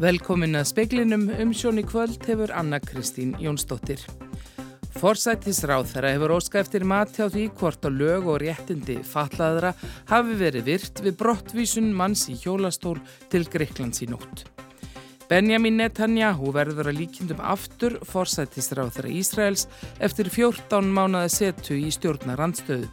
[0.00, 4.00] Velkomin að speiklinum um sjóni kvöld hefur Anna Kristín Jónsdóttir.
[4.96, 9.74] Forsættisráð þeirra hefur óska eftir mati á því hvort á lög og réttindi fatlaðra
[10.08, 12.96] hafi verið virt við brottvísun manns í hjólastól
[13.28, 14.46] til Greiklands í nótt.
[15.28, 19.68] Benjamin Netanyahu verður að líkjendum aftur forsættisráð þeirra Ísraels
[20.00, 22.88] eftir 14 mánuða setu í stjórnarandstöðu.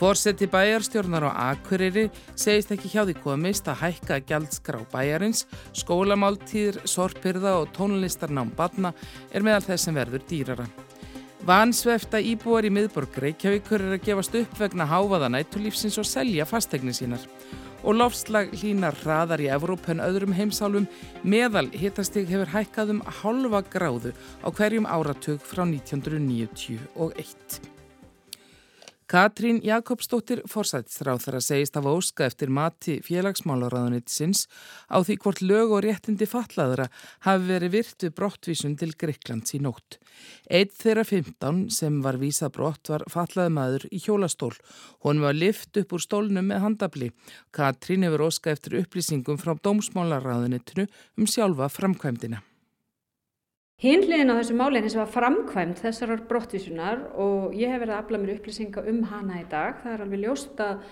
[0.00, 5.42] Fórseti bæjarstjórnar á Akureyri segist ekki hjá því komist að hækka gjaldskrá bæjarins,
[5.76, 8.94] skólamáltíðir, sorpirða og tónlistarnám badna
[9.28, 10.64] er meðal þess sem verður dýrara.
[11.44, 16.94] Vansvefta íbúar í miðborg Reykjavíkur er að gefast upp vegna háfaða nættulífsins og selja fastegni
[16.96, 17.26] sínar.
[17.84, 20.86] Og lofslag hlínar hraðar í Evróp en öðrum heimsálfum
[21.24, 27.79] meðal hitastig hefur hækkað um halva gráðu á hverjum áratug frá 1991.
[29.10, 34.44] Katrín Jakobsdóttir forsættisráþara segist af óska eftir mati félagsmálaráðunitsins
[34.86, 36.86] á því hvort lög og réttindi fatlaðra
[37.26, 39.98] hafi verið virt við brottvísun til Greiklands í nótt.
[40.46, 44.52] Eitt þeirra 15 sem var vísað brott var fatlaði maður í hjólastól.
[45.02, 47.10] Hún var lift upp úr stólnum með handabli.
[47.50, 50.86] Katrín hefur óska eftir upplýsingum frá dómsmálaráðunitinu
[51.18, 52.44] um sjálfa framkvæmdina.
[53.80, 58.02] Hinliðin á þessu máli eins og var framkvæmt þessarar brottvísunar og ég hef verið að
[58.02, 59.78] afla mér upplýsinga um hana í dag.
[59.80, 60.82] Það er alveg ljóst að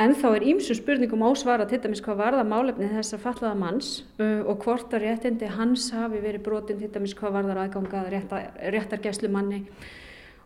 [0.00, 4.64] ennþá er ímsu spurningum ásvara til dæmis hvað varða málefni þessar fallaða manns uh, og
[4.64, 9.66] hvort að réttindi hans hafi verið brotin til dæmis hvað varðar aðgangað réttar, réttargeslu manni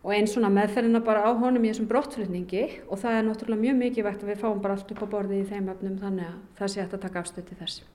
[0.03, 3.79] og einn svona meðferðina bara á honum í þessum brottflutningi og það er náttúrulega mjög
[3.85, 6.73] mikilvægt að við fáum bara allt upp á borði í þeim öfnum þannig að það
[6.75, 7.87] sé að taka afstöð til þess.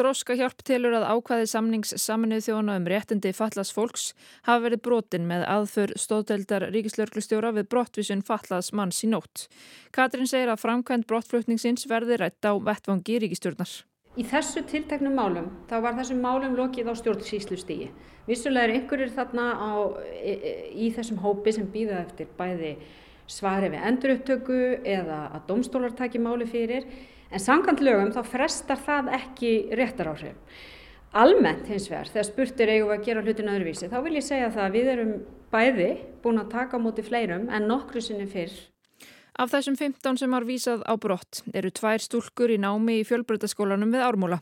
[0.00, 4.04] Þróska hjálp telur að ákvæði samnings saminuð þjóna um réttindi fallas fólks
[4.46, 9.44] hafa verið brotin með aðför stóðdeldar ríkislörglustjóra við brottvísun fallas manns í nótt.
[9.92, 13.74] Katrin segir að framkvæmt brottflutningsins verði rætt á vettvangi ríkistjórnar.
[14.16, 17.92] Í þessu tilteknum málum, þá var þessum málum lokið á stjórnsýslustígi.
[18.24, 19.70] Vissulega er einhverjir þarna á,
[20.16, 20.34] í,
[20.80, 22.78] í þessum hópi sem býða eftir bæði
[23.28, 26.88] svari við endurupptöku eða að domstólar taki máli fyrir
[27.30, 30.34] En sangant lögum þá frestar það ekki réttaráhrif.
[31.20, 34.66] Almennt hins vegar, þegar spurtir eigum að gera hlutin öðruvísi, þá vil ég segja það
[34.66, 35.14] að við erum
[35.50, 35.88] bæði
[36.22, 38.54] búin að taka á móti fleirum en nokkru sinni fyrr.
[39.40, 43.94] Af þessum 15 sem har vísað á brott eru tvær stúlkur í námi í fjölbreytaskólanum
[43.94, 44.40] við Ármúla.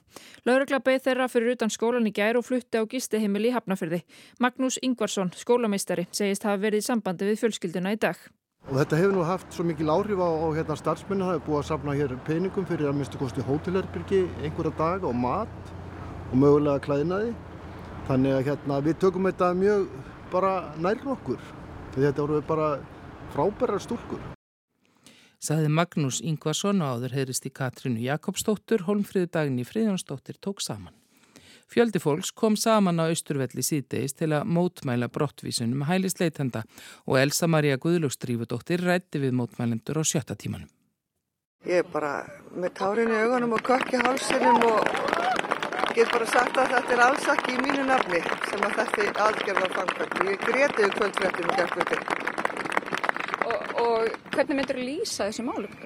[0.48, 4.00] Laurugla beð þeirra fyrir utan skólan í gær og flutti á gisteheimili í Hafnafyrði.
[4.42, 8.18] Magnús Ingvarsson, skólameistari, segist hafa verið í sambandi við fjölskylduna í dag.
[8.68, 11.58] Og þetta hefur nú haft svo mikil áhrif á, á hérna, starfsmennu, það hefur búið
[11.58, 15.70] að safna hér peningum fyrir að minnstu kosti hótelherbyrgi einhverja dag og mat
[16.28, 17.30] og mögulega klæðinaði.
[18.10, 19.88] Þannig að hérna, við tökum þetta mjög
[20.34, 20.52] bara
[20.84, 21.40] nærn okkur,
[21.94, 22.68] því þetta voru bara
[23.32, 24.20] frábærar stúlkur.
[25.40, 30.97] Saði Magnús Ingvarsson og áður heyrist í Katrínu Jakobsdóttur, Holmfríðu daginn í Fríðjónsdóttir tók saman.
[31.68, 36.62] Fjöldi fólks kom saman á Östurvelli síðdeis til að mótmæla brottvísunum hælisleitenda
[37.04, 40.70] og Elsa Maria Guðlúkstrífudóttir rætti við mótmælendur á sjötta tímanum.
[41.68, 42.22] Ég er bara
[42.56, 44.88] með tárin í augunum og kökki hálsinum og
[45.92, 49.68] get bara sagt að þetta er alls ekki í mínu nafni sem að þetta aðgerða
[49.74, 50.24] fangverð.
[50.30, 52.00] Ég gretiði kvöldfréttinu gerðvöldi.
[53.44, 55.76] Og, og hvernig myndur þú lýsa þessi málum?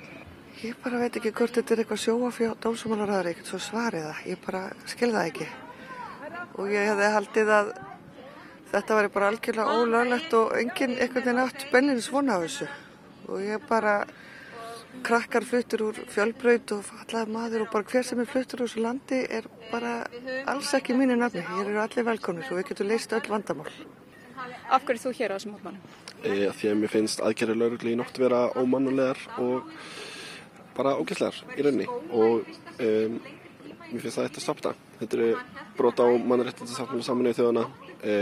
[0.63, 4.15] Ég bara veit ekki hvort þetta er eitthvað sjóa fyrir dálsumálaræður ekkert svo svariða.
[4.31, 5.51] Ég bara skilða ekki
[6.59, 7.73] og ég hefði haldið að
[8.73, 12.69] þetta væri bara algjörlega ólöglegt og enginn einhvern veginn átt benninu svona á þessu.
[13.29, 14.03] Og ég bara
[15.07, 18.85] krakkar fluttur úr fjölbraut og fallaði maður og bara hver sem er fluttur úr þessu
[18.85, 19.95] landi er bara
[20.51, 23.73] alls ekki mínu nafni, hér eru allir velkomnir og við getum leist öll vandamál.
[24.73, 25.83] Af hverju þú hér á þessum mótmannum?
[26.23, 29.69] E, því að mér finnst aðgerri laurugli í nótt vera ómannulegar og
[30.77, 32.49] bara ógæslegar í raunni og
[32.79, 33.19] um,
[33.91, 35.31] mér finnst það eitthvað stopta Þetta eru
[35.75, 37.65] brot á mannrættindasáttmála saminuði þjóðana,
[38.07, 38.15] e,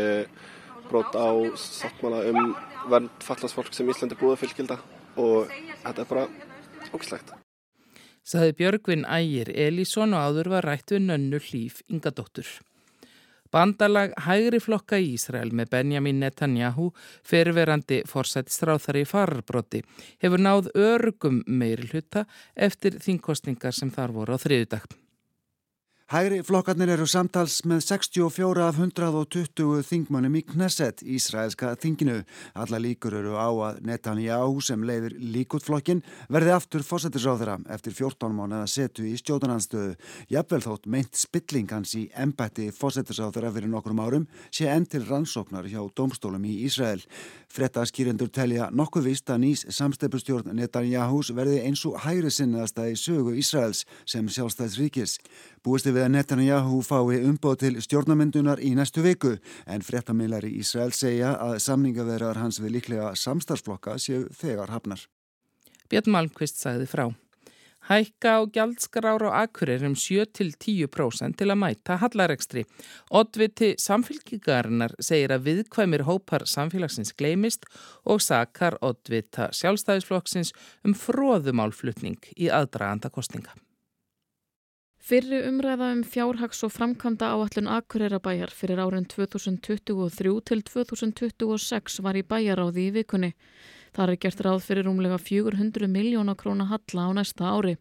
[0.88, 1.28] brot á
[1.60, 2.54] sáttmála um
[2.88, 4.78] vernd fallansfólk sem Íslandi búið fylgilda
[5.20, 5.52] og
[5.84, 6.24] þetta er bara
[6.94, 7.34] ógislegt.
[8.24, 12.48] Saði Björgvin Ægir Elísson og áður var rætt við nönnu hlýf Ingadóttur.
[13.50, 16.92] Bandalag hægri flokka í Ísrael með Benjamin Netanyahu,
[17.26, 19.82] fyrirverandi forsættistráþari farbroti,
[20.22, 24.99] hefur náð örgum meiri hluta eftir þingkostningar sem þar voru á þriðudag.
[26.10, 32.16] Hægri flokkarnir eru samtals með 64 af 120 þingmannum í Knesset, Ísraelska þinginu.
[32.58, 38.66] Alla líkur eru á að Netanyahu sem leiðir líkutflokkin verði aftur fósættisráðara eftir 14 mánuða
[38.66, 39.92] setu í stjóðananstöðu.
[40.34, 45.70] Jafnvel þótt meint spilling hans í embætti fósættisráðara fyrir nokkrum árum sé enn til rannsóknar
[45.70, 47.06] hjá domstólum í Ísrael.
[47.54, 53.38] Frettaskýrendur telja nokkuð vist að nýs samstefnustjórn Netanyahus verði eins og hægri sinnaðasta í sögu
[53.38, 55.20] Ísraels sem sjálfstæðsríkis.
[55.60, 59.34] Búisti við að Netanyahu fái umbóð til stjórnamyndunar í næstu viku
[59.68, 65.04] en fréttamilari Ísrael segja að samningaverðar hans við líklega samstarflokka séu þegar hafnar.
[65.92, 67.04] Björn Malmqvist sagði frá.
[67.90, 72.64] Hækka á gjaldskrar á akkurir um 7-10% til að mæta hallarekstri.
[73.12, 77.68] Oddviti samfélkingarinnar segir að viðkvæmir hópar samfélagsins gleimist
[78.04, 80.54] og sakar oddvita sjálfstæðisflokksins
[80.84, 83.56] um fróðumálflutning í aðdraganda kostinga.
[85.10, 92.22] Fyrri umræða um fjárhags og framkvæmda áallun Akureyra-bæjar fyrir árin 2023 til 2026 var í
[92.22, 93.30] bæjaráði í vikunni.
[93.90, 97.74] Það er gert ráð fyrir rúmlega 400 miljóna króna halla á næsta ári.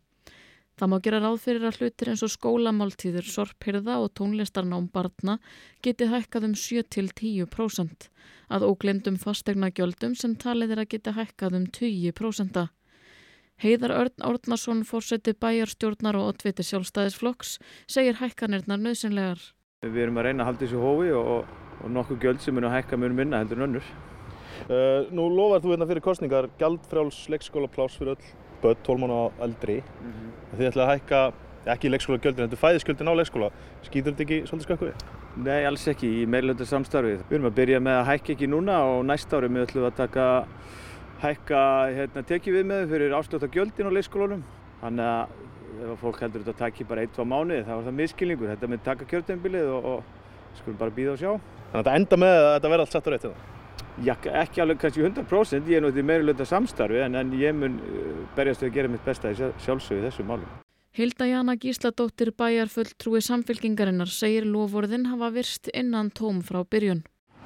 [0.74, 5.38] Það má gera ráð fyrir að hlutir eins og skólamáltíður, sorphyrða og tónlistarnám barna
[5.86, 8.10] geti hækkað um 7-10%,
[8.50, 12.70] að óglendum fastegna gjöldum sem talið er að geti hækkað um 20%.
[13.60, 17.58] Heiðar Örn Árnarsson fórseti bæjarstjórnar og oddviti sjálfstæðisflokks
[17.92, 19.42] segir hækkanirnar nöðsynlegar.
[19.84, 21.50] Við erum að reyna að halda þessu hófi og,
[21.84, 23.92] og nokkuð gjöld sem mun að hækka mun minna heldur en önnur.
[24.70, 28.32] Uh, nú lofar þú hérna fyrir kostningar gjaldfrjáls leikskólaplás fyrir öll
[28.64, 29.78] börn 12 mánu á eldri.
[29.84, 30.58] Mm -hmm.
[30.58, 31.22] Þið ætlaði að hækka,
[31.66, 33.50] ekki leikskóla gjöldin, þetta er fæðisgjöldin á leikskóla.
[33.84, 34.94] Skýtur þetta ekki svolítið skökkuði?
[35.36, 37.20] Nei, alls ekki í meilöndu samstarfið.
[37.30, 39.96] Við erum að byrja með að hækka ekki núna og næsta ári við ætlum að
[39.96, 40.26] taka
[41.20, 41.62] hækka
[41.96, 44.44] hérna, tekið við með fyrir áslöta gjöldin á leikskólunum.
[44.80, 45.38] Þannig að
[45.80, 48.52] ef fólk heldur þetta að taki bara 1-2 mánuði þá er það miskilningur.
[48.54, 51.32] Þetta með taka kjörteinbilið og, og skulum bara býða og sjá.
[51.70, 53.48] Þannig að þetta enda með að þetta verða allt satt á rétt hérna?
[54.00, 55.68] Já, ekki alveg kannski 100%.
[55.68, 59.06] Ég er náttúrulega meira samstarfi en, en ég mun uh, berjast við að gera mitt
[59.06, 60.48] besta í sjálfsögðu þessu málum.
[60.96, 67.04] Hilda Jana Gísladóttir bæjarfulltrúi samfélkingarinnar segir lofvorðin hafa virst innan tóm frá byrjun.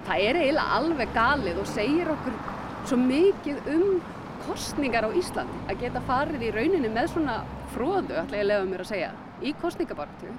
[0.08, 2.53] Það er eiginlega alveg galið og segir okkur
[2.88, 4.02] svo mikið um
[4.44, 7.38] kostningar á Íslandi að geta farið í rauninni með svona
[7.72, 10.34] fróðu, ætla ég að lefa mér að segja, í kostningabartu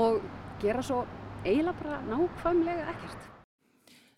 [0.00, 0.20] og
[0.60, 1.04] gera svo
[1.44, 3.26] eiginlega bara nákvæmlega ekkert.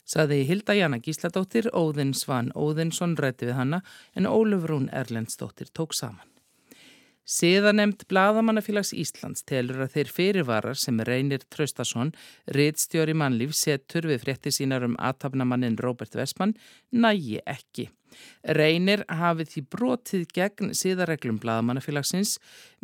[0.02, 3.82] Saði Hilda Jana Gísladóttir, Óðinn Svan Óðinsson rætti við hanna
[4.18, 6.31] en Ólufrún Erlendsdóttir tók saman.
[7.22, 12.10] Siðanemt Blaðamannafélags Íslands telur að þeir fyrirvarar sem reynir Traustason,
[12.50, 16.56] riðstjóri mannlíf, setur við frétti sínar um aðtapnamannin Róbert Vestmann,
[16.90, 17.88] nægi ekki.
[18.42, 22.34] Reynir hafið því brotið gegn siðareglum Blaðamannafélagsins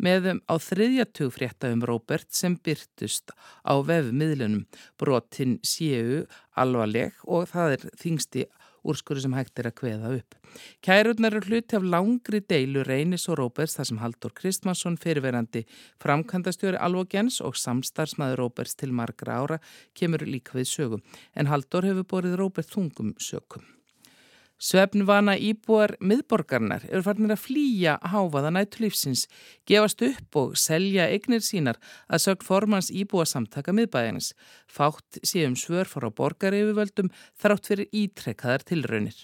[0.01, 3.35] meðum á þriðjatug frétta um Róbert sem byrtust
[3.67, 4.63] á vefmiðlunum.
[4.97, 6.23] Brotin séu
[6.55, 8.47] alvarleg og það er þingsti
[8.83, 10.37] úrskurðu sem hægt er að kveða upp.
[10.85, 15.65] Kærurnar eru hluti af langri deilu Reynis og Róberts þar sem Haldur Kristmansson fyrirverandi
[16.03, 19.59] framkvæmdastjóri Alvogens og samstarfsmaður Róberts til margra ára
[19.93, 21.03] kemur líka við sögum
[21.35, 23.78] en Haldur hefur borið Róbert þungum sögum.
[24.59, 29.23] Svefnvana íbúar miðborgarnar eru farinir að flýja háfaða nættulífsins,
[29.63, 31.79] gefast upp og selja eignir sínar
[32.11, 34.33] að sögn formans íbúa samtaka miðbæðinins.
[34.67, 37.07] Fátt séum svör fór á borgaryfirvöldum
[37.39, 39.23] þrátt fyrir ítrekkaðar tilraunir.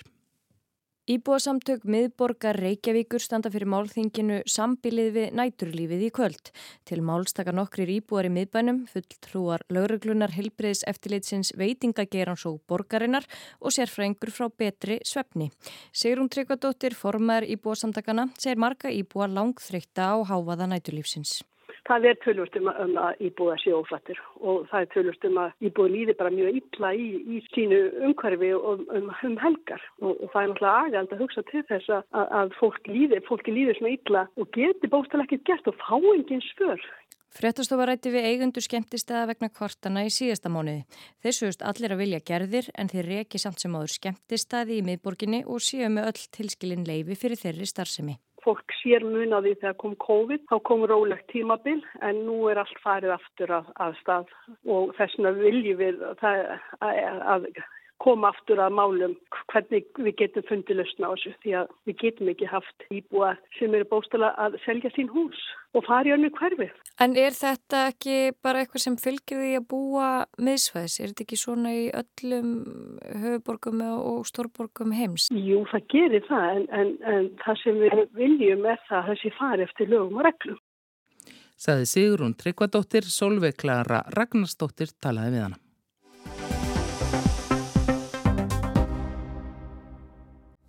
[1.05, 6.49] Íbúasamtök miðborgar Reykjavíkur standa fyrir málþinginu sambilið við næturlífið í kvöld.
[6.81, 13.29] Til málstaka nokkrir íbúar í miðbænum, fulltrúar lauruglunar helbriðs eftirleitsins veitingagerans og borgarinnar
[13.61, 15.51] og sérfræðingur frá betri svefni.
[15.93, 21.43] Sigrun Tryggvadóttir, formar íbúasamtakana, segir marga íbúa langþreytta á háfaða næturlífsins.
[21.85, 25.67] Það er tölvust um, um að íbúða sé ófættir og það er tölvust um að
[25.69, 30.31] íbúða líði bara mjög illa í, í sínu umhverfi og um, um helgar og, og
[30.33, 32.03] það er náttúrulega aðgæld að hugsa til þess að,
[32.41, 36.45] að fólk líði, fólki líði svona illa og geti bóstalega ekkert gert og fá engin
[36.49, 36.89] spör.
[37.35, 40.85] Frettastofa rætti við eigundu skemmtistæða vegna kvartana í síðasta mánuði.
[41.21, 45.43] Þeir sögust allir að vilja gerðir en þeir reki samt sem áður skemmtistæði í miðborginni
[45.43, 48.15] og séu með öll tilskilin leifi fyrir þeirri starfsemi
[48.45, 53.15] fólk sér munaði þegar kom COVID, þá kom rólegt tímabil en nú er allt farið
[53.17, 54.35] aftur að, að stað.
[54.69, 56.43] Og þess vegna viljum við það,
[56.85, 57.01] að,
[57.33, 57.49] að
[58.03, 59.13] koma aftur að málum
[59.51, 63.75] hvernig við getum fundið lausna á þessu því að við getum ekki haft íbúa sem
[63.77, 65.39] eru bóstala að selja sín hús
[65.75, 66.67] og fara í önnu hverfi.
[67.03, 70.09] En er þetta ekki bara eitthvað sem fylgir því að búa
[70.39, 70.99] miðsvæðis?
[70.99, 72.53] Er þetta ekki svona í öllum
[73.23, 75.27] höfuborgum og stórborgum heims?
[75.31, 79.35] Jú, það gerir það en, en, en það sem við viljum er það að þessi
[79.39, 80.63] fari eftir lögum og reglum.
[81.55, 85.64] Saði Sigrun Tryggvadóttir, Solveig Klara Ragnarsdóttir talaði við hana.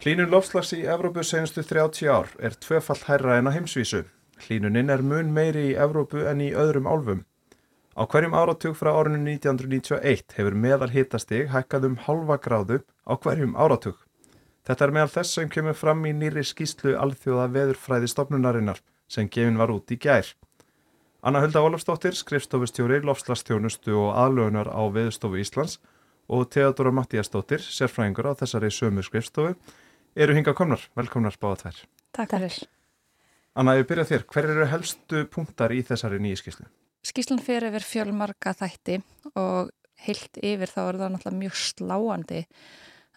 [0.07, 4.05] Hlínun lofslags í Evrópu senustu 30 ár er tvöfall hærra en á heimsvísu.
[4.39, 7.25] Hlínuninn er mun meiri í Evrópu en í öðrum álfum.
[7.99, 13.57] Á hverjum áratug frá árinu 1991 hefur meðal hitastig hækkað um halva gráðu á hverjum
[13.59, 13.97] áratug.
[14.63, 18.79] Þetta er meðal þess sem kemur fram í nýri skýslu alþjóða veðurfræði stopnunarinnar
[19.11, 20.31] sem gefin var út í gær.
[21.27, 25.81] Anna Hulda Ólafsdóttir, skrifstofustjóri, lofslastjónustu og aðlögunar á Veðustofu Íslands
[26.31, 29.57] og Theodora Mattíasdóttir, sérfræðingur á þessari sömu skrifstofu,
[30.17, 30.83] eru hinga komnar.
[30.97, 31.85] Velkomnar báða þær.
[32.17, 32.59] Takk fyrir.
[33.57, 34.27] Anna, ég byrja þér.
[34.33, 36.69] Hver eru helstu punktar í þessari nýju skíslu?
[37.07, 38.99] Skíslan fyrir yfir fjölmarka þætti
[39.37, 39.71] og
[40.07, 42.43] heilt yfir þá er það náttúrulega mjög sláandi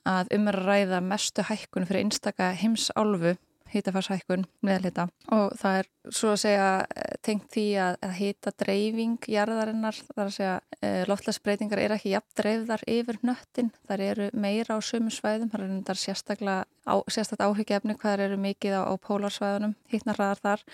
[0.08, 3.36] að umræða mestu hækkun fyrir einstaka heimsálfu
[3.74, 9.30] hýtafarshækkun meðlita og það er svo að segja eh, tengt því að, að hýta dreifing
[9.30, 14.78] jarðarinnar, þar að segja e, loftlagsbreytingar er ekki jafn dreifðar yfir nöttin, þar eru meira
[14.78, 18.94] á sömu svæðum, þar er þetta sérstaklega á, sérstaklega áhyggjaefni hvað eru mikið á, á
[19.06, 20.66] pólarsvæðunum, hýtnarraðar þar.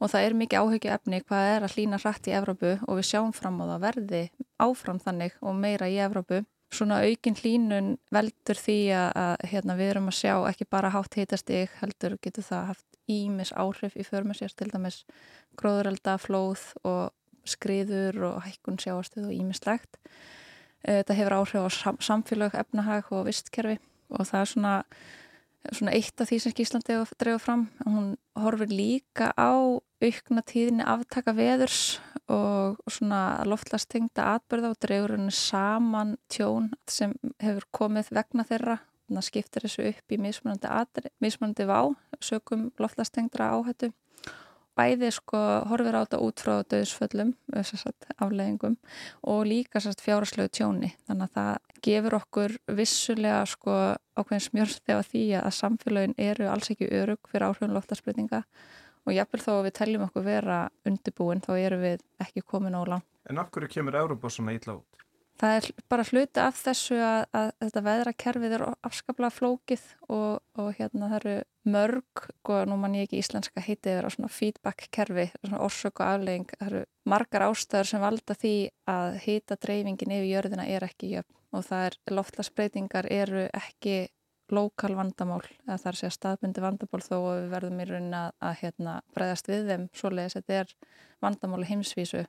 [0.00, 3.32] Og það er mikið áhyggjaefni hvað er að hlýna hratt í Evrópu og við sjáum
[3.36, 4.24] fram á það verði
[4.62, 9.92] áfram þannig og meira í Evrópu svona aukin hlínun veldur því að, að hérna, við
[9.92, 14.54] erum að sjá ekki bara hátt heitastig heldur getur það haft ímis áhrif í sér
[14.56, 15.02] til dæmis
[15.60, 17.12] gróðurelda, flóð og
[17.44, 19.98] skriður og hækkun sjáastuð og ímislegt.
[20.84, 23.78] Eh, þetta hefur áhrif á sam samfélag, efnahag og vistkerfi
[24.12, 24.74] og það er svona,
[25.70, 27.66] svona eitt af því sem Íslandi dreifur fram.
[27.86, 29.52] Hún horfir líka á
[30.02, 32.00] aukna tíðinni aftaka veðurs
[32.32, 38.78] og svona loftlastengta atbyrða og drefur henni saman tjón sem hefur komið vegna þeirra
[39.12, 41.80] þannig að skiptir þessu upp í mismunandi, mismunandi vá
[42.22, 43.92] sökum loftlastengtra áhættu
[44.78, 45.38] bæði sko
[45.70, 47.32] horfir á þetta út frá döðsföllum,
[48.16, 48.76] afleggingum
[49.28, 53.76] og líka fjárslögu tjóni þannig að það gefur okkur vissulega sko
[54.16, 58.42] ákveðin smjörn þegar því að samfélagin eru alls ekki örug fyrir áhrifun loftaspreytinga
[59.06, 62.82] og jáfnvel þó að við teljum okkur vera undirbúin þá erum við ekki komin á
[62.86, 63.06] lang.
[63.30, 65.01] En af hverju kemur Európa svona ítla út?
[65.40, 70.68] Það er bara hluti af þessu að, að þetta veðrakerfið er afskaplega flókið og, og
[70.78, 71.36] hérna það eru
[71.72, 76.02] mörg, og nú mann ég ekki íslenska heitið er á svona feedback kerfi, svona orsök
[76.02, 78.56] og aflegging, það eru margar ástöður sem valda því
[78.90, 83.96] að hýta dreifingin yfir jörðina er ekki jöfn og það er loftlasbreytingar eru ekki
[84.52, 88.30] lokal vandamál, eða þar sé að staðbundi vandamál þó að við verðum í raunin að,
[88.44, 89.86] að hérna, breyðast við þeim.
[89.96, 90.74] Svoleiðis þetta er
[91.24, 92.24] vandamáli heimsvísu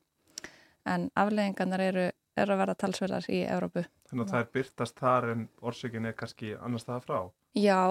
[0.90, 2.08] en afleggingarnar eru,
[2.40, 3.86] eru að vera talsverðar í Európu.
[4.10, 7.20] Þannig að það er byrtast þar en orsökin er kannski annars það frá?
[7.54, 7.84] Já,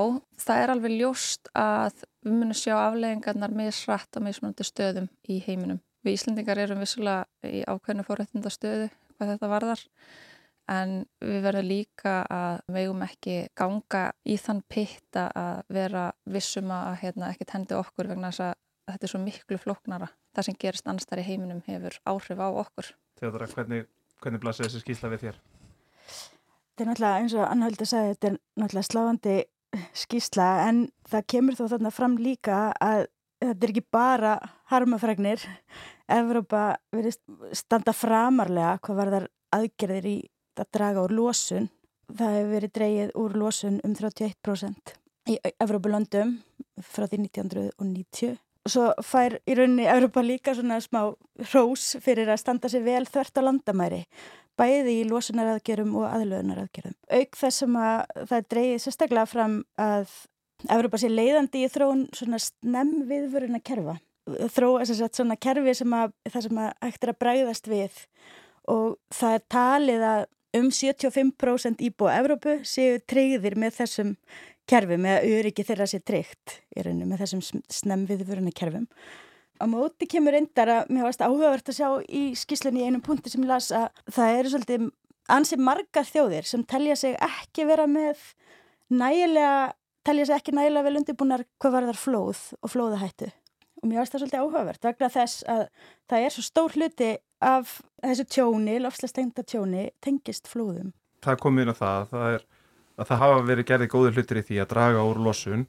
[0.42, 5.38] það er alveg ljóst að við munum sjá afleggingarnar með srætt á mismunandi stöðum í
[5.46, 5.80] heiminum.
[6.02, 9.84] Við Íslandingar erum vissulega í ákveðinu fórhættindastöðu hvað þetta varðar
[10.72, 16.98] en við verðum líka að vegum ekki ganga í þann pitta að vera vissum að
[17.02, 18.58] hérna, ekkert hendi okkur vegna þess að
[18.92, 20.10] þetta er svo miklu floknara.
[20.32, 22.92] Það sem gerist annars þar í heiminum hefur áhrif á okkur.
[23.20, 23.88] Þeodora, hvernig,
[24.22, 25.40] hvernig blasir þessi skýrsla við þér?
[26.72, 29.36] Þetta er náttúrulega eins og Annhöldi sagði, þetta er náttúrulega sláandi
[29.96, 33.06] skýrsla en það kemur þó þarna fram líka að
[33.42, 34.32] þetta er ekki bara
[34.72, 35.44] harmafregnir.
[36.12, 37.18] Evrópa verið
[37.56, 40.16] standa framarlega hvað var þar aðgerðir í
[40.60, 41.68] að draga úr losun.
[42.12, 44.96] Það hefur verið dreyið úr losun um 31%
[45.32, 46.34] í Evrópulöndum
[46.82, 48.40] frá því 1990.
[48.68, 51.00] Svo fær í rauninni Evrópa líka svona smá
[51.50, 54.02] rós fyrir að standa sér vel þvert á landamæri,
[54.58, 56.94] bæði í losunaraðgerum og aðlöðunaraðgerum.
[57.18, 60.14] Auk þess sem að það dreyið sérstaklega fram að
[60.70, 63.96] Evrópa sé leiðandi í þróun svona snemm viðvöruna kerfa.
[64.54, 67.96] Þró svona kerfi sem að það sem að ættir að bræðast við
[68.70, 74.14] og það er talið að um 75% íbúa Evrópu séu treyðir með þessum
[74.70, 78.88] kerfi með að öryggi þeirra sé treykt í rauninu með þessum snemviðvöruna kerfum.
[79.62, 83.30] Á móti kemur reyndar að mér varst áhugavert að sjá í skíslunni í einum punkti
[83.30, 84.88] sem ég las að það eru svolítið
[85.30, 88.22] ansið margar þjóðir sem telja sig ekki vera með
[88.90, 89.74] nægilega,
[90.06, 93.30] telja sig ekki nægilega vel undirbúnar hvað var þar flóð og flóðahættu.
[93.82, 95.62] Og mér varst það svolítið áhugavert vegna þess að
[96.10, 100.92] það er svo stór hluti af þessu tjóni, lofslastengta tjóni, tengist flóðum.
[101.22, 102.44] Það kom inn á það, það er,
[103.02, 105.66] að það hafa verið gerðið góðir hlutir í því að draga úr losun.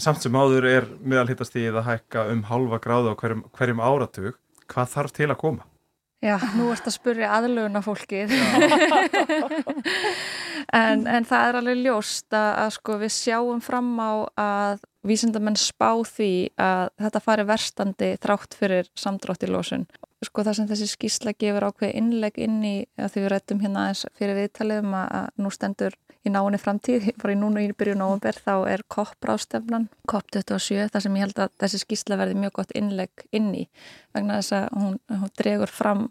[0.00, 4.38] Samt sem áður er meðalhittastíð að hækka um halva gráðu á hverjum, hverjum áratug.
[4.72, 5.68] Hvað þarf til að koma?
[6.22, 8.30] Já, nú ert að spurja aðlögun af fólkið.
[10.82, 15.58] en, en það er alveg ljóst að, að sko, við sjáum fram á að vísindamenn
[15.58, 19.86] spá því að þetta fari verstandi þrátt fyrir samdrátt í losun.
[20.22, 23.86] Sko það sem þessi skísla gefur ákveð innleg inn í að því við rættum hérna
[23.86, 28.38] aðeins fyrir viðtaliðum að nú stendur í náinni framtíð, bara í núna í byrju nógumber
[28.38, 32.74] þá er COP rástefnan COP27, þar sem ég held að þessi skísla verði mjög gott
[32.78, 33.64] innleg inn í
[34.14, 36.04] vegna þess að hún, hún dregur fram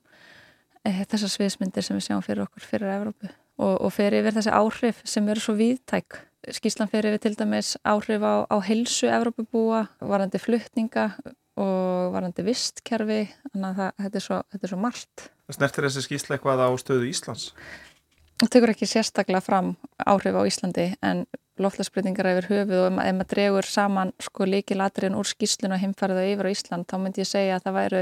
[0.84, 3.32] e, þessar sviðsmyndir sem við sjáum fyrir okkur fyrir Evrópu
[3.62, 6.20] og, og fyrir yfir þessi áhrif sem eru svo viðtæk
[6.50, 11.12] skíslan fyrir yfir til dæmis áhrif á, á helsu Evrópubúa, varandi fluttninga
[11.60, 13.22] og varandi vistkerfi
[13.52, 15.30] þannig að það, þetta, er svo, þetta er svo margt.
[15.52, 17.52] Snertir þessi skýsla eitthvað á stöðu Íslands?
[18.42, 21.26] Það tekur ekki sérstaklega fram áhrif á Íslandi en
[21.62, 26.50] loftlagsbreytingar yfir höfuð og ef maður dregur saman sko líkilatriðin úr skýslinu og heimfærið yfir
[26.50, 28.02] á Ísland þá myndi ég segja að það væru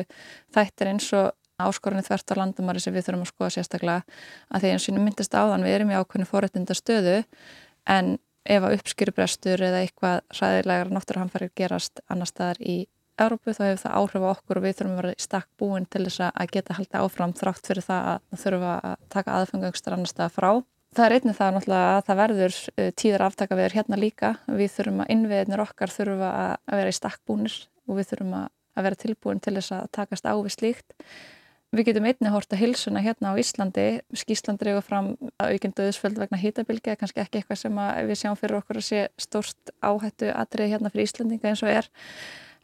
[0.55, 4.71] þættir eins og áskorunni þvert á landumari sem við þurfum að skoða sérstaklega að því
[4.71, 7.17] eins og myndist áðan við erum í ákveðinu fórættinda stöðu
[7.89, 8.15] en
[8.49, 12.79] ef að uppskýrubrestur eða eitthvað ræðilegar náttúruhamfærir gerast annar staðar í
[13.19, 15.87] Európu þá hefur það áhrif á okkur og við þurfum að vera í stakk búin
[15.91, 20.11] til þess að geta haldið áfram þrátt fyrir það að þurfa að taka aðfengangstur annar
[20.11, 20.51] staðar frá.
[20.95, 24.29] Það er einnig það náttúrulega að það verður eh, tíðar aftaka við erum hérna líka.
[24.47, 28.47] Við þurfum að innviðinir okkar þurfa að vera í stakk búnir og við þurfum að
[28.87, 30.95] vera tilbúin til þess að takast á við slíkt.
[31.69, 33.85] Við getum einni hort að hilsuna hérna á Íslandi,
[34.17, 38.57] Skísland reyður fram að aukinn döðsföld vegna hýtabilgi, kannski ekki eitthvað sem við sjáum fyrir
[38.57, 41.91] okkur að sé stórst áhættu atrið hérna fyrir Íslandinga eins og er,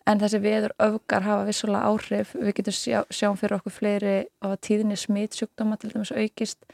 [0.09, 4.47] en þessi veður öfgar hafa vissulega áhrif, við getum sjá, sjáum fyrir okkur fleiri á
[4.57, 6.65] tíðinni smitsjúkdóma til dæmis aukist,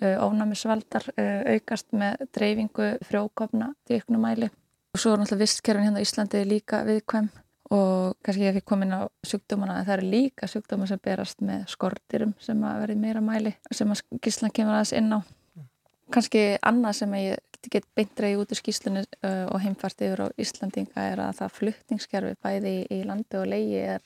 [0.00, 4.48] ónæmisvaldar aukast með dreifingu frjókofna til ykkurnu mæli
[4.92, 7.28] og svo er náttúrulega vistkerfin hérna á Íslandi líka viðkvæm
[7.72, 11.64] og kannski ég fikk komin á sjúkdómana en það eru líka sjúkdóma sem berast með
[11.72, 15.20] skortirum sem að verði meira mæli sem að skíslan kemur aðeins inn á.
[16.12, 21.06] Kannski annað sem ég get beintreið út í skíslunni uh, og heimfært yfir á Íslandinga
[21.12, 24.04] er að það fluttingskerfi bæði í landi og leiði er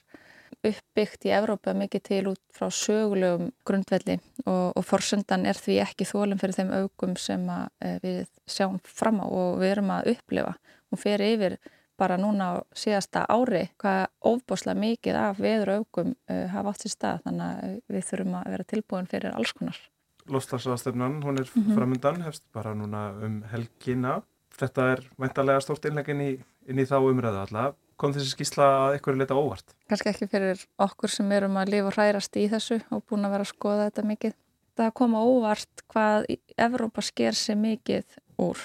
[0.66, 4.18] uppbyggt í Evrópa mikið til út frá sögulegum grundvelli.
[4.44, 9.22] Og, og forsöndan er því ekki þólum fyrir þeim augum sem uh, við sjáum fram
[9.22, 10.54] á og við erum að upplifa.
[10.92, 11.58] Og fyrir yfir
[11.98, 16.94] bara núna á síðasta ári hvað ofboslega mikið af veður augum uh, hafa átt sér
[16.94, 19.80] stað þannig að við þurfum að vera tilbúin fyrir alls konar.
[20.26, 21.74] Lofslagsraðstöfnan, hún er mm -hmm.
[21.74, 24.22] framöndan, hefst bara núna um helgina.
[24.56, 26.30] Þetta er væntalega stórt innlegin í,
[26.66, 27.74] inn í þá umræðu alla.
[27.96, 29.76] Kom þessi skísla að eitthvað leita óvart?
[29.88, 33.30] Kanski ekki fyrir okkur sem erum að lifa og hrærast í þessu og búin að
[33.30, 34.34] vera að skoða þetta mikið.
[34.76, 36.26] Það koma óvart hvað
[36.58, 38.04] Evrópa sker sér mikið
[38.36, 38.58] úr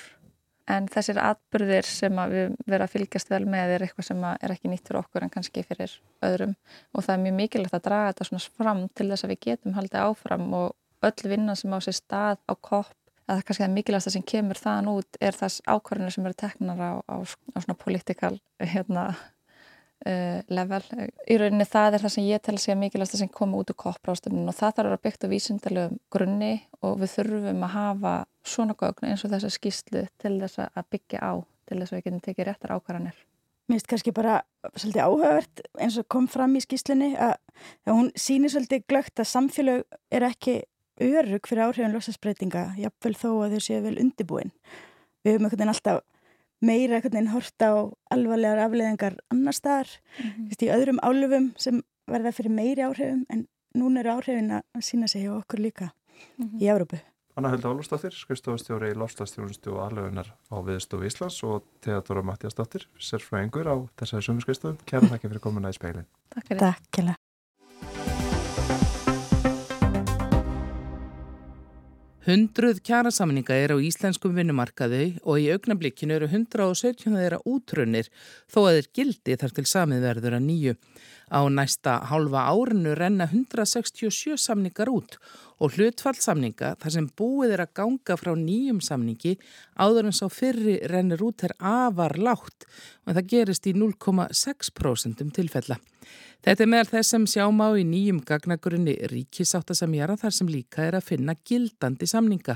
[0.71, 4.71] en þessir atbyrðir sem við verðum að fylgjast vel með er eitthvað sem er ekki
[4.71, 6.55] nýtt fyrir okkur en kannski fyrir öðrum.
[6.95, 9.77] Og það er mjög mikilvægt að draga þetta svona fram til þess að við getum
[9.77, 12.95] haldið áfram og öll vinnan sem á sér stað á kopp
[13.31, 16.91] það kannski það mikilvægast sem kemur þann út er þess ákvarðinu sem verður teknar á,
[17.07, 19.05] á, á svona politikal hérna
[20.01, 20.81] Uh, level.
[21.29, 23.77] Í rauninni það er það sem ég tel að segja mikilvægast sem komi út úr
[23.83, 28.13] koppráðstöfnun og það þarf að vera byggt á vísindalegum grunni og við þurfum að hafa
[28.41, 31.33] svona gögn eins og þessa skýslu til þess að byggja á
[31.69, 33.19] til þess að við getum tekið réttar ákvarðanir.
[33.69, 34.39] Mér finnst kannski bara
[34.73, 37.37] svolítið áhugavert eins og kom fram í skýslunni að,
[37.85, 40.63] að hún sýnir svolítið glögt að samfélag er ekki
[41.01, 44.49] örug fyrir áhrifin losasbreytinga, jafnvel þó að þau séu vel undibúin.
[45.21, 46.01] Við höfum einhvern veginn alltaf
[46.61, 47.77] meira einhvern veginn horta á
[48.13, 50.63] alvarlegar afleðingar annar staðar, mm -hmm.
[50.65, 55.25] í öðrum álufum sem verða fyrir meiri áhrifum en núna eru áhrifin að sína sig
[55.25, 55.91] hjá okkur líka
[56.37, 56.61] mm -hmm.
[56.61, 56.99] í Európu.
[57.35, 62.87] Anna Hölda Álustafir, skrifstofastjóri í Lofstafstjónustu og aðlöfunar á viðstofu Íslands og Teatóra Mattias Dóttir,
[62.99, 64.77] sérfræðingur á þessari sumu skrifstofum.
[64.85, 66.07] Kæra þakki fyrir komuna í speilin.
[66.29, 66.59] Takk fyrir.
[66.59, 68.10] Takk,
[72.21, 78.11] Hundruð kjærasamninga er á íslenskum vinnumarkaði og í augnablikkinu eru 117 þeirra útrunnir
[78.45, 80.75] þó að þeir gildi þar til samiðverður að nýju.
[81.33, 85.17] Á næsta halva árinu renna 167 samningar út
[85.61, 89.35] og hlutfallsamninga þar sem búið er að ganga frá nýjum samningi
[89.77, 92.65] áður en sá fyrri rennir út er afar látt
[93.05, 95.77] og það gerist í 0,6% tilfella.
[96.41, 100.95] Þetta er meðal þess sem sjáum á í nýjum gagnagrunni ríkisáttasamjara þar sem líka er
[100.97, 102.55] að finna gildandi samninga.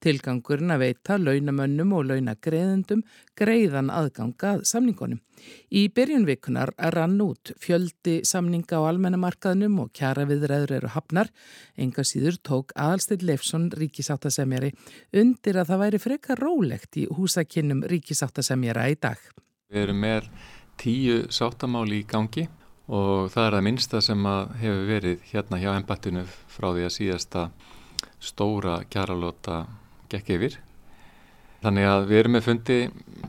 [0.00, 3.02] Tilgangurinn að veita launamönnum og launagreðendum
[3.36, 5.20] greiðan aðgangað samningunum.
[5.68, 11.28] Í byrjunvikunar rann út fjöldi samninga á almennamarkaðnum og kjara viðræður eru hafnar.
[11.76, 14.72] Enga síður tók Aðalstill Leifsson ríkisáttasemjari
[15.18, 19.18] undir að það væri freka rólegt í húsakinnum ríkisáttasemjara í dag.
[19.72, 20.30] Við erum með
[20.80, 22.46] tíu sáttamáli í gangi
[22.86, 24.28] og það er það minnsta sem
[24.60, 27.48] hefur verið hérna hjá ennbættinu frá því að síðasta
[28.22, 29.64] stóra kjaralóta
[30.12, 30.60] gekk yfir.
[31.64, 32.76] Þannig að við erum með fundi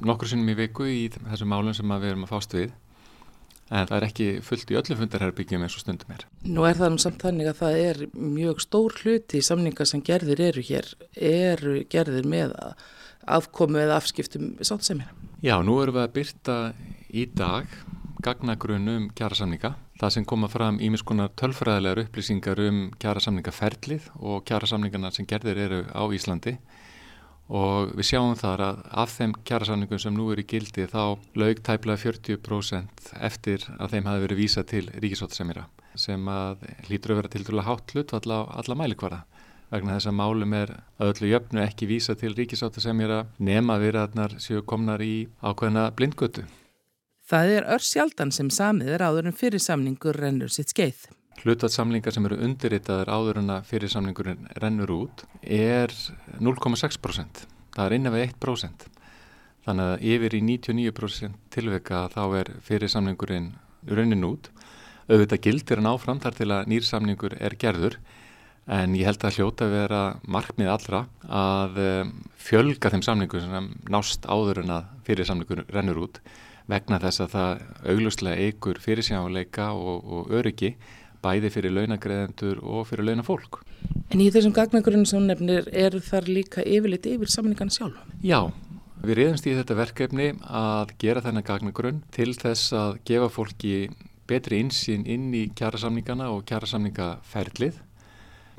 [0.05, 2.75] nokkur sinnum í viku í þessum málum sem við erum að fást við
[3.69, 6.25] en það er ekki fullt í öllu fundarherbyggjum eins og stundum er.
[6.47, 10.03] Nú er það nú samt þannig að það er mjög stór hluti í samninga sem
[10.05, 12.55] gerðir eru hér, eru gerðir með
[13.27, 15.11] afkomu eða afskiptum sátsemina.
[15.43, 16.57] Já, nú erum við að byrta
[17.11, 17.67] í dag
[18.23, 19.75] gagnagrunum kjærasamninga.
[19.97, 26.03] Það sem koma fram ímiskonar tölfræðilegar upplýsingar um kjærasamningaferlið og kjærasamningarna sem gerðir eru á
[26.13, 26.57] Íslandi
[27.47, 31.61] og við sjáum þar að af þeim kjærasamningum sem nú eru í gildi þá laug
[31.63, 37.33] tæplega 40% eftir að þeim hafi verið vísa til ríkisóttasemjara sem að hlýtur að vera
[37.33, 39.23] til dæla hátt hlut alla, alla mælikvara
[39.71, 44.63] vegna þess að málum er að öllu jöfnu ekki vísa til ríkisóttasemjara nema viðraðnar séu
[44.63, 46.45] komnar í ákveðna blindgötu.
[47.27, 51.09] Það er örsjaldan sem samið er áður en fyrirsamningur rennur sitt skeið.
[51.37, 55.93] Hlutvatsamlingar sem eru undirritaður áður en að fyrirsamningurinn rennur út er
[56.41, 57.43] 0,6%.
[57.75, 58.87] Það er innan við 1%.
[59.67, 63.51] Þannig að yfir í 99% tilvika þá er fyrirsamningurinn
[63.91, 64.49] runnin út.
[65.07, 67.99] Auðvitað gildir hann áfram þar til að nýrsamningur er gerður
[68.67, 71.79] en ég held að hljóta vera markmið allra að
[72.41, 76.19] fjölga þeim samningur sem nást áður en að fyrirsamningur rennur út
[76.67, 77.61] vegna þess að það
[77.93, 80.73] auglustlega eigur fyrirsjáleika og, og öryggi
[81.27, 83.61] bæði fyrir launagreðendur og fyrir launafólk.
[84.07, 87.99] En í þessum gagnagrunum sem nefnir eru þar líka yfirleitt yfir samningan sjálf?
[88.23, 88.47] Já,
[89.03, 93.73] við reyðumst í þetta verkefni að gera þennan gagnagrun til þess að gefa fólki
[94.27, 97.83] betri insýn inn í kjærasamningana og kjærasamningaferlið.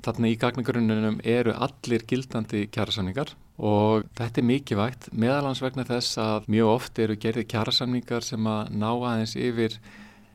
[0.04, 6.20] Þarna í gagnagrununum eru allir gildandi kjærasamningar og þetta er mikið vægt meðalans vegna þess
[6.22, 9.74] að mjög oft eru gerðið kjærasamningar sem að ná aðeins yfir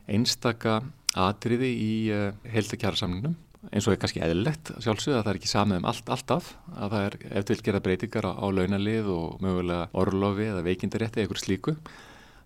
[0.04, 0.82] einstaka
[1.14, 3.36] atriði í eh, heilta kjærasamningnum
[3.72, 6.94] eins og er kannski eðlilegt sjálfsögð að það er ekki samið um allt alltaf að
[6.94, 11.28] það er eftir vil gera breytingar á, á launalið og mögulega orlofi eða veikindarétti eða
[11.28, 11.76] ykkur slíku.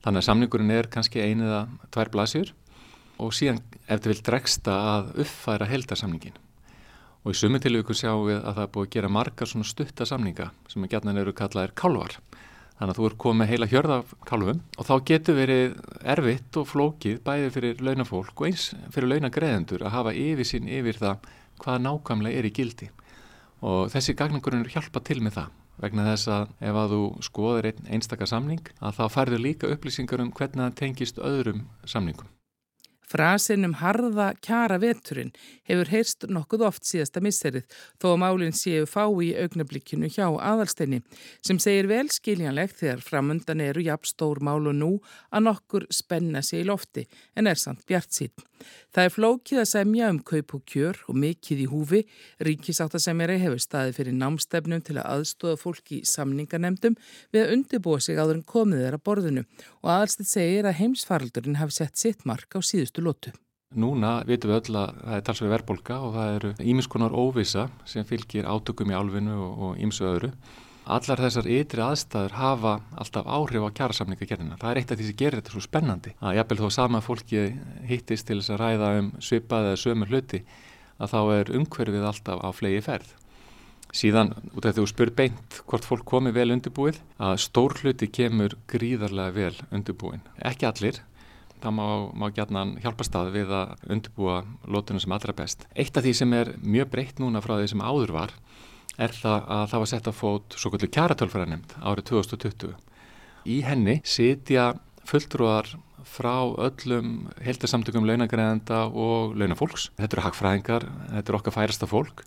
[0.05, 1.63] Þannig að samningurinn er kannski einu eða
[1.95, 2.53] tvær blasjur
[3.19, 3.59] og síðan
[3.91, 6.39] eftir vil dregsta að uppfæra heiltarsamningin
[7.25, 10.53] og í sumu tilvíku sjáum við að það er búið að gera margar svona stuttasamninga
[10.71, 12.15] sem að gætnan eru kallaðir kálvar
[12.79, 15.77] þannig að þú er komið heila hjörða kálfum og þá getur verið
[16.15, 21.01] erfitt og flókið bæði fyrir launafólk og eins fyrir launagreðendur að hafa yfir sín yfir
[21.01, 22.91] það hvað nákvæmlega er í gildi.
[23.67, 27.93] Og þessi gagnangurinn hjálpa til með það vegna þess að ef að þú skoðir einn
[27.99, 32.38] einstakar samning að þá færður líka upplýsingar um hvernig það tengist öðrum samningum
[33.09, 35.33] Frasin um harða kjara veturinn
[35.69, 37.65] hefur heyrst nokkuð oft síðasta misserið
[38.01, 41.01] þó að málinn séu fá í augnablikkinu hjá aðalsteini
[41.41, 44.93] sem segir vel skiljanlegt þegar framundan eru jafn stór mál og nú
[45.33, 48.48] að nokkur spenna sig í lofti en er samt bjart sín.
[48.95, 52.03] Það er flókið að semja um kaup og kjör og mikið í húfi.
[52.49, 56.97] Ríkisáttasemjari hefur staði fyrir námstefnum til að aðstóða fólk í samninganemdum
[57.35, 59.45] við að undirbúa sig áður en komið þeirra borðinu
[59.83, 63.35] og aðalstitt segir að heimsfaraldurinn hafi sett sitt mark á síðustu lótu.
[63.77, 68.07] Núna vitum við öll að það er talsveg verbolga og það eru ímiskonar óvisa sem
[68.09, 70.33] fylgir átökum í álfinu og ímsu öðru
[70.89, 74.57] allar þessar ytri aðstæður hafa alltaf áhrif á kjærasamningagerðina.
[74.61, 76.15] Það er eitt af því sem gerir þetta svo spennandi.
[76.25, 77.45] Að jafnvel þó sama fólki
[77.89, 80.43] hittist til þess að ræða um svipað eða sömur hluti
[80.99, 83.13] að þá er umhverfið alltaf á flegi ferð.
[83.99, 88.09] Síðan, út af því þú spur beint hvort fólk komi vel undirbúið, að stór hluti
[88.13, 90.21] kemur gríðarlega vel undirbúin.
[90.45, 90.99] Ekki allir,
[91.63, 95.65] það má, má gætna hjálpa stað við að undirbúa lótunum sem allra best.
[95.73, 98.37] Eitt af því sem er mjög breytt núna frá því sem áður var
[98.99, 102.75] er það að það var sett að fót svo kvöldu kjaratölfræðanemnd árið 2020.
[103.49, 104.73] Í henni sitja
[105.09, 105.71] fulltrúar
[106.09, 106.35] frá
[106.69, 109.91] öllum heiltarsamtökum launagreðenda og launafólks.
[109.99, 112.25] Þetta eru hagfræðingar, þetta eru okkar færasta fólk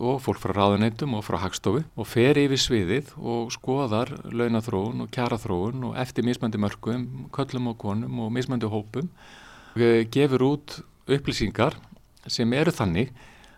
[0.00, 5.10] og fólk frá ráðuneytum og frá hagstofu og fer yfir sviðið og skoðar launathróun og
[5.12, 9.10] kjarathróun og eftir mismandi mörgum, köllum og konum og mismandi hópum
[9.74, 10.78] gefur út
[11.10, 11.74] upplýsingar
[12.30, 13.10] sem eru þannig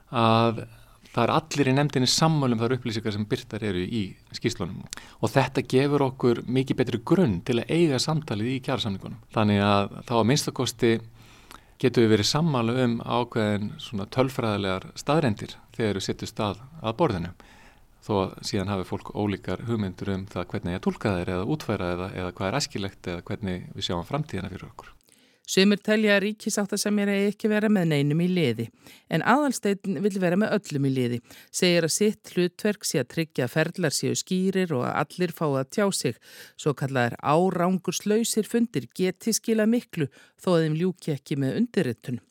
[0.09, 0.65] að
[1.13, 4.83] það er allir í nefndinni sammálum þar upplýsingar sem byrtar eru í skýslunum
[5.21, 9.21] og þetta gefur okkur mikið betri grunn til að eiga samtalið í kjærasamningunum.
[9.35, 10.93] Þannig að þá að minnstakosti
[11.83, 17.33] getur við verið sammálu um ákveðin svona tölfræðilegar staðrendir þegar við setjum stað að borðinu
[18.03, 22.11] þó síðan hafi fólk ólíkar hugmyndur um það hvernig ég tólka þeir eða útfæra eða,
[22.19, 24.91] eða hvað er æskilegt eða hvernig við sjáum framtíðina fyrir okkur.
[25.43, 28.69] Sumir telja að ríkisáttasemjir eigi ekki vera með neinum í liði,
[29.11, 31.19] en aðalsteitin vil vera með öllum í liði,
[31.51, 35.47] segir að sitt hlutverk sé að tryggja að ferlar séu skýrir og að allir fá
[35.51, 36.19] að tjá sig,
[36.55, 40.07] svo kallaðar árángur slausir fundir geti skila miklu
[40.39, 42.27] þó að þeim ljúki ekki með undirrittunum.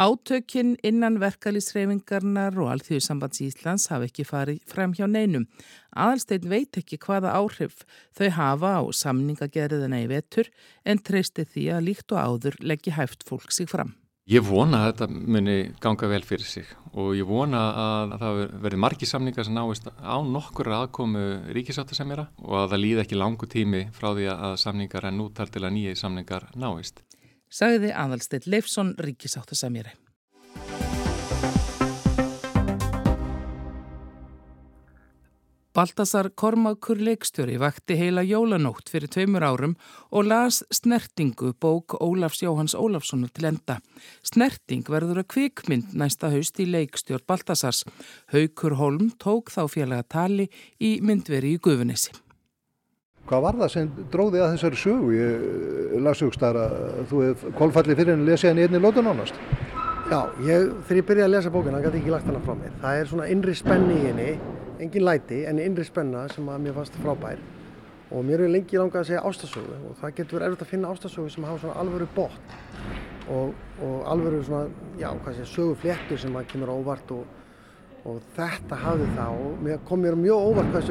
[0.00, 5.44] Átökinn innan verkalýsreifingarnar og alþjóðsambands Íslands hafa ekki farið fram hjá neinum.
[5.92, 7.84] Aðalstein veit ekki hvaða áhrif
[8.16, 10.48] þau hafa á samningagerðina í vetur
[10.88, 13.92] en treysti því að líkt og áður leggja hæft fólk sig fram.
[14.30, 18.82] Ég vona að þetta muni ganga vel fyrir sig og ég vona að það verði
[18.84, 23.88] margi samningar sem náist á nokkur aðkomu ríkisáttasemjara og að það líði ekki langu tími
[23.92, 27.02] frá því að samningar en núttar til að nýja samningar náist
[27.52, 29.92] sagði aðalstill Leifsson ríkisáttasemjari.
[35.72, 39.72] Baltasar Kormakur leikstjóri vakti heila jólanótt fyrir tveimur árum
[40.12, 43.78] og las Snertingu bók Ólafs Jóhans Ólafssonar til enda.
[44.20, 47.86] Snerting verður að kvikmynd næsta haust í leikstjór Baltasars.
[48.34, 52.12] Haukur Holm tók þá félaga tali í myndveri í Guðunissi.
[53.30, 55.12] Hvað var það sem dróði að þessari sögu?
[55.14, 56.58] Ég las hugst að
[57.10, 59.38] þú hefði kólfallið fyrir en lesið henni einni lótun ánast.
[60.10, 62.72] Já, ég, þegar ég byrjaði að lesa bókina, gæti ekki lagt hana frá mér.
[62.82, 64.26] Það er svona innri spenni í henni,
[64.82, 67.40] engin læti, en innri spenna sem að mér fannst frábær.
[68.10, 71.30] Og mér hefur lengi langað að segja ástasögu og það getur erfitt að finna ástasögu
[71.32, 72.56] sem hafa svona alvöru bótt
[73.32, 73.54] og,
[73.86, 74.66] og alvöru svona,
[75.00, 77.38] já, hvað sé, sögu fléttur sem að kemur óvart og,
[78.08, 80.90] og þetta hafði og mér kom mér mjög óvart hvað,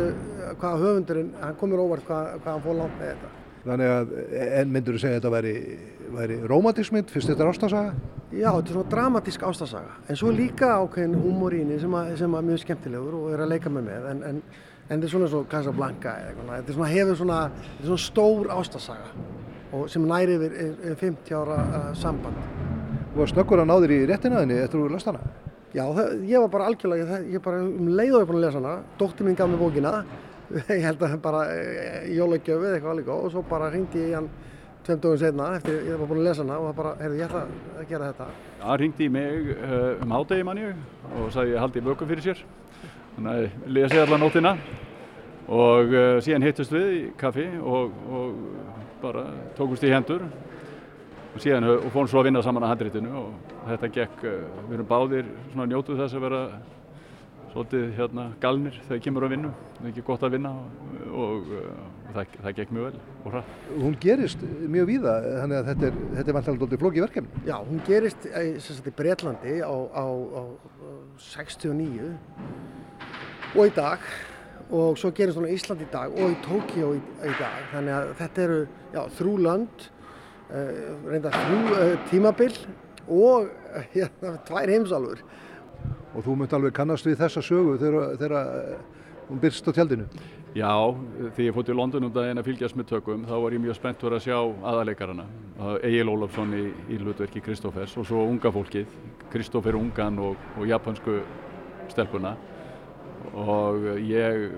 [0.61, 3.31] hvað höfundurinn, hann kom mér óvart hvað, hvað hann fór langt með þetta.
[3.61, 4.13] Þannig að,
[4.57, 5.53] en myndur þú segja þetta væri,
[6.15, 7.91] væri romantísk mynd, fyrst þetta er ástasaga?
[8.31, 12.37] Já, þetta er svona dramatísk ástasaga, en svo líka ákveðin húmor í henni sem, sem
[12.39, 14.41] er mjög skemmtilegur og er að leika með með, en, en,
[14.87, 17.91] en þetta er svona svo Casablanca eða eitthvað, þetta er svona hefur svona, þetta er
[17.91, 19.13] svona stór ástasaga
[19.71, 22.41] og sem næri yfir, yfir 50 ára uh, samband.
[23.11, 25.21] Þú var snöggur að ná þér í réttinaðinni eftir að þú lest hana?
[25.71, 28.59] Já, það, ég var bara algjörlega, ég bara um leið og ég búin að lesa
[28.59, 29.91] hana, dótti mín gaf mér bókina
[30.67, 34.27] ég held að bara eh, jólagjöfið eitthvað líka og svo bara ringdi ég hann
[34.83, 37.29] tveim dögum setna eftir ég var búin að lesa hana og það bara, heyrðu ég
[37.29, 38.27] ætla að gera þetta.
[38.65, 40.67] Það ringdi í mig uh, um hádegi manni
[41.21, 42.43] og sagði ég haldi vöku fyrir sér
[43.15, 44.55] þannig að ég lesi allar nótina
[45.47, 48.43] og uh, síðan hittust við í kaffi og, og
[48.99, 50.27] bara tókust í hendur
[51.31, 54.77] og síðan og fórum svo að vinna saman að handréttinu og þetta gekk, uh, við
[54.77, 56.41] erum báðir svona njótuð þess að vera
[57.51, 60.67] svolítið hérna, galnir þegar kemur að vinna það er ekki gott að vinna og,
[61.11, 63.53] og, og það, það gekk mjög vel og hratt.
[63.71, 67.43] Hún gerist mjög víða þannig að þetta er, þetta er vantilega doldið flóki verkefni.
[67.47, 70.43] Já, hún gerist í, í Breitlandi á, á, á
[71.21, 72.11] 69
[73.51, 74.11] og í dag
[74.71, 77.97] og svo gerist hún á Ísland í dag og í Tókíó í, í dag þannig
[77.97, 78.61] að þetta eru
[79.17, 80.00] þrjú lönd uh,
[80.51, 82.55] reynda þrjú uh, tímabill
[83.07, 83.49] og
[83.95, 84.07] já,
[84.47, 85.23] tvær heimsálfur
[86.11, 88.37] og þú mötti alveg kannast við þessa sögu þegar, þegar
[89.29, 90.07] hún byrst á tjaldinu.
[90.51, 90.73] Já,
[91.31, 93.77] þegar ég fótt í London um daginn að fylgjast með tökum þá var ég mjög
[93.77, 94.37] spennt fyrir að sjá
[94.67, 95.25] aðaleikarana
[95.87, 98.91] Egil Ólafsson í, í hlutverki Kristófers og svo unga fólkið
[99.31, 101.21] Kristófer Ungan og, og japansku
[101.93, 102.35] stelpuna
[103.31, 104.51] og ég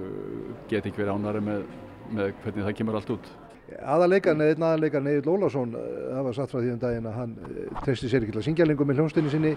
[0.72, 1.66] get ekki verið ánari með,
[2.10, 3.32] með hvernig það kemur allt út.
[3.82, 7.38] Aðaleikarn eða einn aðaleikarn Egil Ólafsson það var satt frá því um daginn að hann
[7.84, 9.54] treysti sér ekki til að syngja lengur með hljónstinni sinni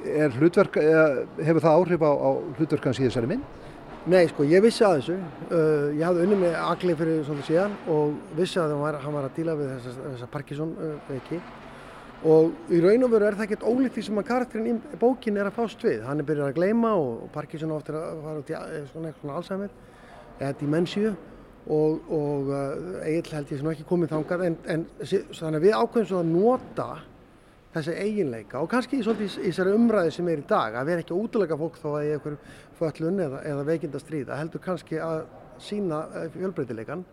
[0.00, 0.78] er hlutverk,
[1.44, 3.58] hefur það áhrif á, á hlutverkans í þessari mynd?
[4.08, 5.14] Nei, sko, ég vissi að þessu.
[5.50, 9.16] Uh, ég hafði unni með Agli fyrir svolítið síðan og vissi að hann var, hann
[9.18, 11.40] var að díla við þessa, þessa Parkinson-veiki.
[11.40, 11.58] Uh,
[12.30, 15.36] og í raun og veru er það ekkert ólíkt því sem að karakterinn í bókin
[15.40, 16.00] er að fást við.
[16.08, 19.36] Hann er byrjað að gleyma og Parkinson ofta er að fara út í svona eitthvað
[19.36, 19.76] Alzheimer
[20.40, 21.12] eða dimensíu
[21.70, 24.84] og, og uh, eiginlega held ég sem ekki komið þangað en, en
[25.54, 26.88] að við ákveðum svo að nota
[27.70, 31.22] þessi eiginleika og kannski í þessari umræði sem er í dag að vera ekki að
[31.26, 32.38] útlæka fólk þó að ég er einhver
[32.80, 35.22] föllun eða, eða veikinda stríða heldur kannski að
[35.62, 37.04] sína eh, fjölbreytileikan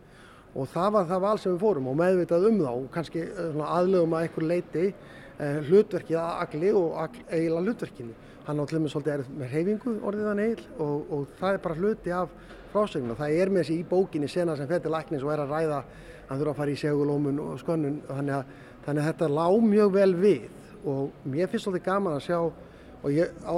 [0.57, 3.61] og það var það val sem við fórum og meðvitað um þá og kannski eh,
[3.67, 4.89] aðlögum að einhver leiti
[5.37, 8.13] hlutverkið að agli og eigila hlutverkinu.
[8.47, 11.77] Hann á með svolítið er með reyfingu orðið hann eil og, og það er bara
[11.77, 12.31] hluti af
[12.77, 13.17] frásögnum.
[13.19, 15.83] Það er með þessi í bókinni sena sem fettir læknis og er að ræða
[16.29, 18.55] hann þurfa að fara í segulómun og skönnun þannig að
[18.87, 20.43] Þannig að þetta lág mjög vel við
[20.87, 23.55] og mér finnst svolítið gaman að sjá og ég á,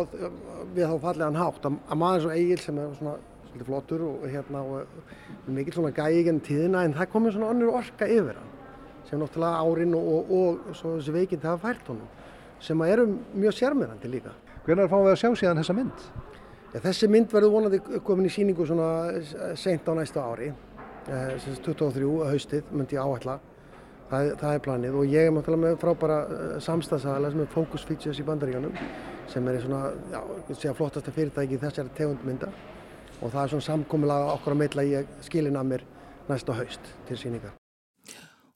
[0.74, 4.06] við þá fallega hann hátt að, að maður svo eigil sem er svona svolítið flottur
[4.08, 8.40] og hérna og mikil svona gæi genn tíðina en það komir svona onnur orka yfir
[8.42, 8.50] hann
[9.06, 12.10] sem náttúrulega árin og, og, og svo þessi veikind hafa fært honum
[12.66, 13.06] sem eru
[13.38, 14.34] mjög sérmyrandi líka.
[14.66, 16.10] Hvernig fáum við að sjá síðan þessa mynd?
[16.74, 20.52] Ja, þessi mynd verður vonandi komin í síningu svona sent á næsta ári,
[21.10, 23.40] eh, 23 haustið myndi ég áætla
[24.10, 27.86] Það, það er planið og ég er náttúrulega með frábæra uh, samstagsæðala sem er Focus
[27.86, 28.74] Features í bandaríkanum
[29.30, 30.20] sem er svona, já,
[30.56, 32.50] sé að flottasta fyrirtæki þessari tegundmynda
[33.20, 35.88] og það er svona samkomiðlega okkur að meitla ég skilin að mér
[36.30, 37.59] næsta haust til síningar.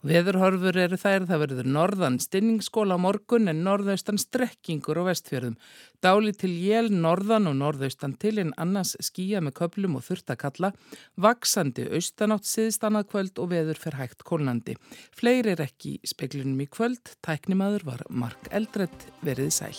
[0.03, 5.55] Veðurhorfur eru þær, það verður norðan stinningsskóla morgun en norðaustan strekkingur á vestfjörðum.
[6.03, 10.73] Dáli til jél norðan og norðaustan til en annars skýja með köplum og þurftakalla,
[11.15, 14.75] vaksandi austanátt siðstannað kvöld og veður fer hægt kólnandi.
[15.15, 19.77] Fleiri er ekki í speklinum í kvöld, tæknimaður var Mark Eldredd verið sæl.